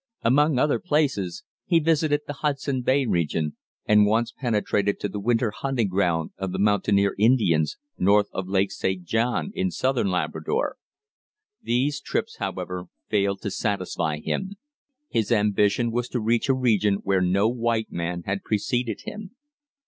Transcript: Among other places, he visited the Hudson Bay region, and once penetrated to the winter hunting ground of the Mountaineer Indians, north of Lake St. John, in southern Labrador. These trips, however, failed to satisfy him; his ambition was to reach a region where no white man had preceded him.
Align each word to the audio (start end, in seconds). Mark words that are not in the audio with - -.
Among 0.23 0.57
other 0.57 0.79
places, 0.79 1.43
he 1.67 1.77
visited 1.77 2.21
the 2.25 2.33
Hudson 2.41 2.81
Bay 2.81 3.05
region, 3.05 3.55
and 3.85 4.07
once 4.07 4.31
penetrated 4.31 4.99
to 4.99 5.07
the 5.07 5.19
winter 5.19 5.51
hunting 5.51 5.89
ground 5.89 6.31
of 6.39 6.51
the 6.51 6.57
Mountaineer 6.57 7.13
Indians, 7.19 7.77
north 7.99 8.25
of 8.33 8.47
Lake 8.47 8.71
St. 8.71 9.03
John, 9.03 9.51
in 9.53 9.69
southern 9.69 10.07
Labrador. 10.09 10.77
These 11.61 12.01
trips, 12.01 12.37
however, 12.37 12.85
failed 13.09 13.41
to 13.43 13.51
satisfy 13.51 14.17
him; 14.17 14.53
his 15.07 15.31
ambition 15.31 15.91
was 15.91 16.09
to 16.09 16.19
reach 16.19 16.49
a 16.49 16.55
region 16.55 16.95
where 17.03 17.21
no 17.21 17.47
white 17.47 17.91
man 17.91 18.23
had 18.25 18.41
preceded 18.41 19.01
him. 19.01 19.35